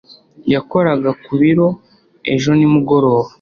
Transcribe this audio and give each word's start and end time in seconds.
yakoraga 0.53 1.09
ku 1.23 1.31
biro 1.41 1.67
ejo 2.33 2.49
nimugoroba 2.57 3.27